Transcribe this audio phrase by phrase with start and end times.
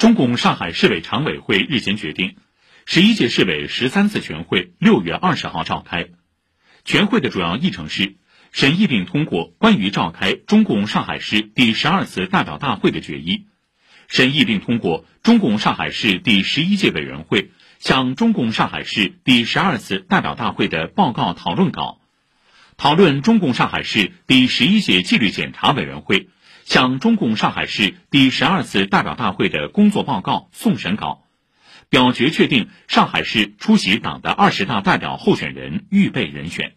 [0.00, 2.36] 中共上海市委常委会日前决定，
[2.86, 6.06] 十一届市委十三次全会六月二十号召开。
[6.86, 8.16] 全会的主要议程是
[8.50, 13.44] 审议并通过关于召开中共上海市第十二次代表大会的决议，
[14.08, 22.00] 审议并通过中共上海市第十一届委员会向中共上海市第十二次代表大会的报告讨论稿，
[22.78, 26.30] 讨论中共上海市第十一届纪律检查委员会
[26.64, 31.26] 向中共上海市第十二次代表大会的工作报告送审稿，
[31.88, 36.74] 表决确定上海市出席党的二十大代表候选人预备人选。